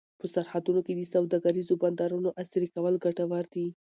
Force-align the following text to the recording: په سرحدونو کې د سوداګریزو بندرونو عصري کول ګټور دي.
په 0.19 0.25
سرحدونو 0.33 0.79
کې 0.85 0.93
د 0.95 1.01
سوداګریزو 1.13 1.73
بندرونو 1.81 2.29
عصري 2.41 2.67
کول 2.73 2.95
ګټور 3.05 3.45
دي. 3.53 3.67